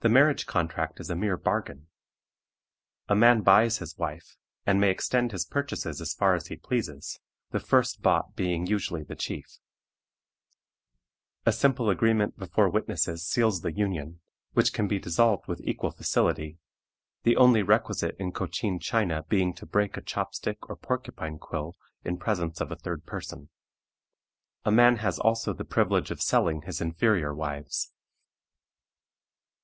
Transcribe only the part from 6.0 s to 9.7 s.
as far as he pleases, the first bought being usually the chief.